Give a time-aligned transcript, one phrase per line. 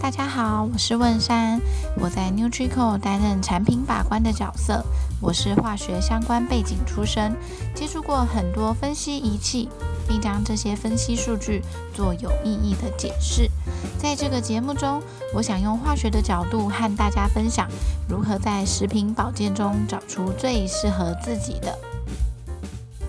[0.00, 1.60] 大家好，我是问山，
[2.00, 4.82] 我在 NutriCo 担任产品把关的角色。
[5.20, 7.36] 我是化学相关背景出身，
[7.74, 9.68] 接触过很多分析仪器，
[10.08, 11.62] 并将这些分析数据
[11.92, 13.50] 做有意义的解释。
[13.98, 15.02] 在这个节目中，
[15.34, 17.68] 我想用化学的角度和大家分享，
[18.08, 21.78] 如何在食品保健中找出最适合自己的。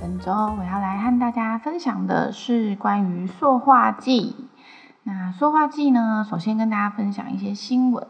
[0.01, 4.35] 本周我要来和大家分享的是关于塑化剂。
[5.05, 6.25] 那塑化剂呢？
[6.29, 8.07] 首先跟大家分享一些新闻。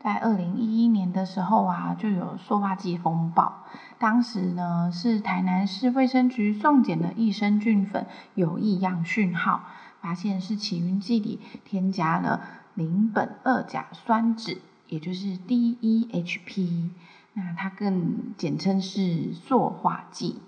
[0.00, 3.62] 在二零一一年的时候啊，就有塑化剂风暴。
[3.98, 9.62] 当时呢，是台南市卫生局送检的益生菌粉有异样讯号，
[10.00, 12.40] 发现是起云剂里添加了
[12.74, 14.58] 邻苯二甲酸酯，
[14.88, 16.90] 也就是 DEHP。
[17.34, 20.42] 那它更简称是塑化剂。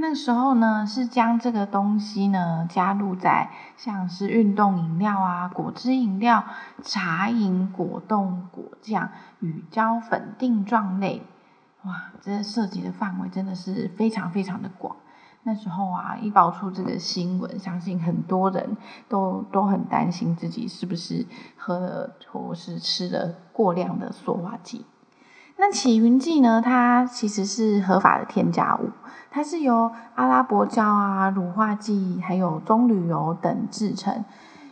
[0.00, 6.44] 那时候呢，是将这个东西呢加入在像是运动饮料啊、果汁饮料、
[6.82, 11.22] 茶饮、果冻、果酱、乳胶粉定状类，
[11.84, 14.96] 哇，这涉及的范围真的是非常非常的广。
[15.42, 18.76] 那时候啊，一爆出这个新闻，相信很多人
[19.08, 21.24] 都都很担心自己是不是
[21.56, 24.84] 喝了或是吃了过量的塑化剂。
[25.58, 26.60] 那起云剂呢？
[26.60, 28.90] 它其实是合法的添加物，
[29.36, 34.24] 它是由阿拉伯胶啊、乳化剂还有棕榈油等制成，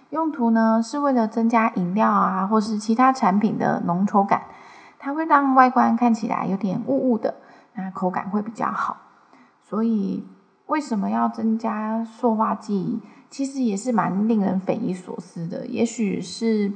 [0.08, 4.44] 用途呢是为了增加饮料啊或是其他产品的浓稠感，
[4.98, 7.34] 它会让外观看起来有点雾雾的，
[7.74, 8.96] 那口感会比较好。
[9.60, 10.24] 所以
[10.64, 13.02] 为什么要增加塑化剂？
[13.28, 16.72] 其实也是蛮令人匪夷所思的，也许是。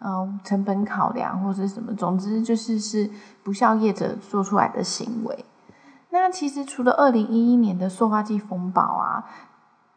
[0.00, 3.10] 嗯，成本考量或者什么，总之就是是
[3.42, 5.44] 不孝业者做出来的行为。
[6.10, 9.24] 那其实除了二零一一年的塑化剂风暴啊，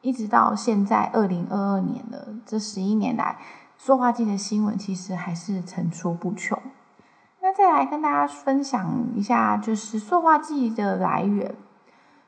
[0.02, 3.38] 一直到现在二零二二年了，这十一年来，
[3.78, 6.58] 塑化剂的新闻其实还是层出不穷。
[7.42, 11.56] 那再来跟大家分享一下，就是塑化剂的来源。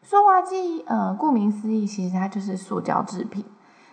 [0.01, 3.45] 塑化剂，呃，顾名思义，其实它就是塑胶制品。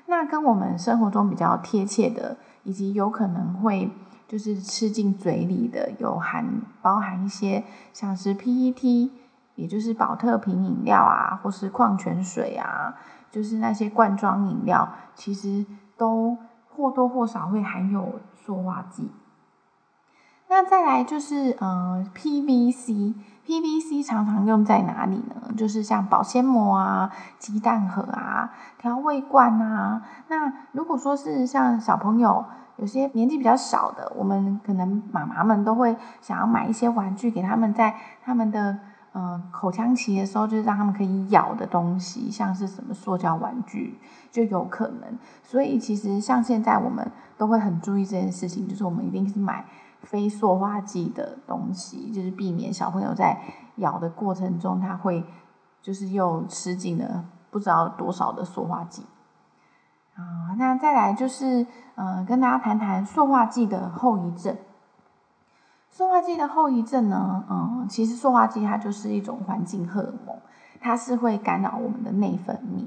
[0.06, 2.36] 那跟我们生活中比较贴切的。
[2.62, 3.90] 以及有可能会
[4.28, 7.64] 就是吃进嘴里的，有含包含一些
[7.94, 9.10] 像是 PET，
[9.60, 12.94] 也就是宝特瓶饮料啊，或是矿泉水啊，
[13.30, 15.66] 就是那些罐装饮料，其实
[15.98, 16.38] 都
[16.74, 19.10] 或多或少会含有塑化剂。
[20.48, 25.52] 那再来就是呃 PVC，PVC 常常用在哪里呢？
[25.56, 30.02] 就是像保鲜膜啊、鸡蛋盒啊、调味罐啊。
[30.28, 32.44] 那如果说是像小朋友，
[32.78, 37.94] 有些年纪比较小的，我们可能妈妈们都会想要买一些玩具给他们，在
[38.24, 38.78] 他们的
[39.12, 43.98] 呃口腔期的时候，就是让他们可以咬的东西，像是什么塑胶玩具
[44.30, 45.18] 就有可能。
[45.42, 49.64] 所以其实像现在我们都会很注意这件事情，就是我们一定是买。
[50.02, 53.38] 非塑化剂的东西，就是避免小朋友在
[53.76, 55.22] 咬的过程中，他会
[55.82, 59.04] 就是又吃进了不知道多少的塑化剂
[60.14, 60.56] 啊。
[60.56, 61.66] 那再来就是，
[61.96, 64.56] 呃，跟大家谈谈塑化剂的后遗症。
[65.90, 70.34] 塑化剂的后遗症呢，嗯，其实塑化剂它就是一种环境荷尔蒙，
[70.80, 72.86] 它是会干扰我们的内分泌。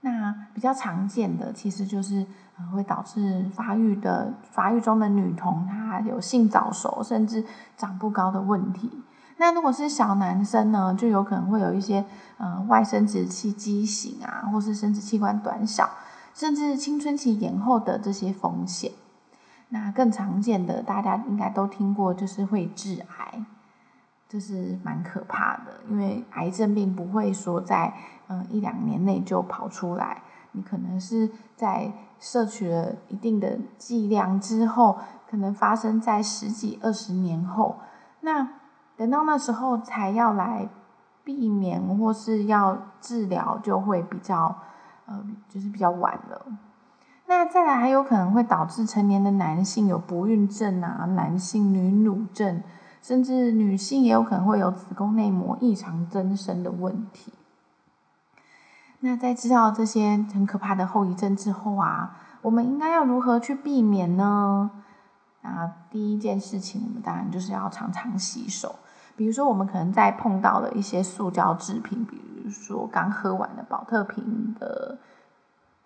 [0.00, 2.24] 那比较常见的其实就是
[2.56, 7.44] 呃会导致发育的发育中的女童她有性早熟甚至
[7.76, 9.02] 长不高的问题。
[9.38, 12.04] 那如果是小男生呢，就有可能会有一些
[12.38, 15.88] 呃外生殖器畸形啊，或是生殖器官短小，
[16.34, 18.90] 甚至青春期延后的这些风险。
[19.70, 23.44] 那更常见的大家应该都听过，就是会致癌。
[24.28, 27.94] 这是蛮可怕的，因为癌症并不会说在
[28.26, 31.90] 嗯一两年内就跑出来，你可能是在
[32.20, 34.98] 摄取了一定的剂量之后，
[35.30, 37.78] 可能发生在十几二十年后，
[38.20, 38.46] 那
[38.98, 40.68] 等到那时候才要来
[41.24, 44.54] 避免或是要治疗，就会比较
[45.06, 46.46] 呃就是比较晚了。
[47.28, 52.62] 那再来还有可能会导致成年的男性有不孕症啊，男性女乳症。
[53.00, 57.32] 甚至女性也有可能会有子宫内膜异常增生的问题。
[59.00, 64.70] 那在知道这些很可怕的后遗症之后啊，我们应该要如何去避免呢？
[65.42, 68.74] 啊，第一件事情，我们当然就是要常常洗手。
[69.16, 74.98] 比如说，我们可能在碰到了一些塑胶制品，比如说刚喝完的宝特瓶的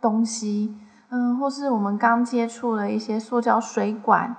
[0.00, 0.76] 东西，
[1.12, 4.34] 嗯，或是我们刚接触了一些塑胶水管。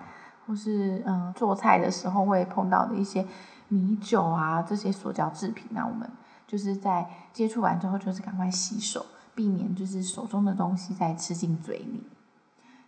[0.46, 3.26] 或是嗯，做菜的时候会碰到的一些
[3.70, 6.06] 米酒啊，这些塑胶制品，那我们
[6.46, 12.04] 就是在接触完之后，就是赶快洗手，避免就是手中的东西再吃进嘴里。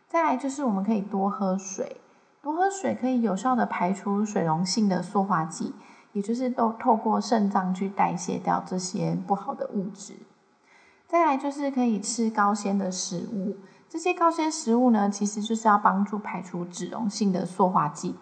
[0.05, 2.01] 再来就是我们可以多喝水，
[2.41, 5.73] 多喝水可以有效的排出水溶性的塑化剂，
[6.11, 10.17] 也就是都透过肾脏去代谢掉这些不好的物质。
[11.07, 13.55] 再来就是可以吃高纤的食物，
[13.87, 18.15] 这些高纤食物呢，其实就是要帮助排除脂溶性的塑化剂，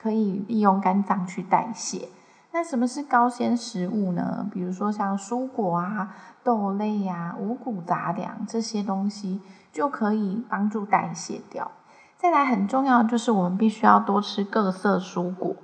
[0.00, 2.08] 可以利用肝脏去代谢。
[2.50, 4.48] 那什么是高纤食物呢？
[4.50, 11.70] 比如说像蔬果啊、豆类啊、五谷杂粮这些东西，就可以帮助代谢掉。
[12.16, 15.56] 再来很重要就是我们必须要多吃各色蔬果。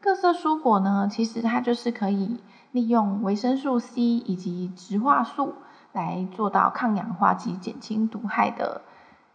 [0.00, 2.38] 各色蔬果呢，其实它就是可以
[2.70, 5.54] 利用维生素 C 以及植化素。
[5.94, 8.82] 来做到抗氧化及减轻毒害的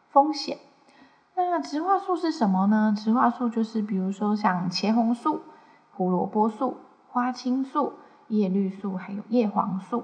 [0.09, 0.59] 风险。
[1.35, 2.93] 那植化素是什么呢？
[2.95, 5.41] 植化素就是比如说像茄红素、
[5.93, 6.77] 胡萝卜素、
[7.07, 7.93] 花青素、
[8.27, 10.03] 叶绿素，还有叶黄素。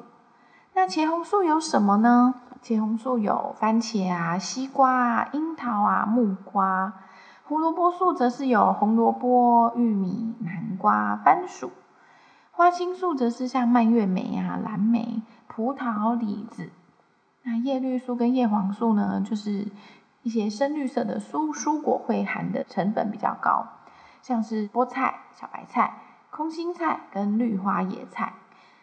[0.74, 2.36] 那茄红素有什么呢？
[2.64, 6.94] 茄红素有番茄啊、西瓜啊、樱桃啊、木瓜。
[7.44, 11.72] 胡萝卜素则是有红萝卜、玉米、南瓜、番薯。
[12.52, 15.22] 花青素则是像蔓越莓啊、蓝莓。
[15.56, 16.70] 葡萄、李子，
[17.44, 19.66] 那叶绿素跟叶黄素呢，就是
[20.22, 23.66] 一些深绿色的蔬蔬果会含的成分比较高，
[24.22, 28.34] 像是菠菜、小白菜、空心菜跟绿花野菜。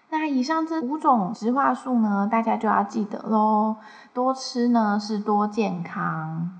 [0.08, 3.76] 那以上这五种植化素呢，大家就要记得喽，
[4.14, 6.58] 多吃呢是多健康。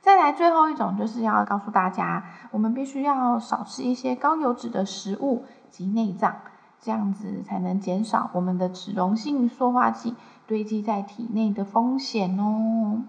[0.00, 6.34] 再来最后一种，就是要告诉大家，我们必须要少吃一些高油脂的食物及内脏。
[6.82, 13.04] 这样子才能减少我们的脂溶性塑化剂堆积在体内的风险哦。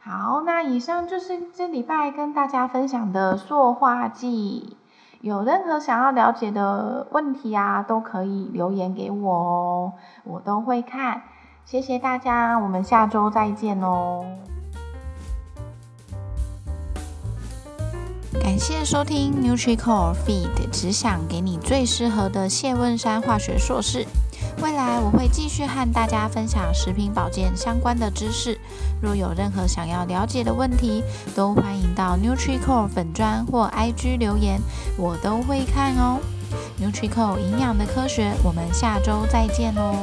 [0.00, 4.76] 好，那以上就是这礼拜跟大家分享的塑化剂。
[5.20, 9.92] 有任何想要了解的问题啊，都可以留言给我哦，
[10.24, 11.22] 我都会看。
[11.64, 14.24] 谢谢大家，我们下周再见哦。
[18.42, 24.06] 感谢收听 NutriCore Feed，只想给你最适合的谢问山化学硕士。
[24.60, 28.58] 未来我会继续和大家分享食品保健相关的知识。
[29.00, 31.02] 若有任何想要了解的问题，
[31.34, 34.60] 都欢迎到 NutriCore 粉砖或 IG 留言，
[34.96, 36.18] 我都会看哦。
[36.80, 39.94] NutriCore 营养的科学，我们下周再见哦。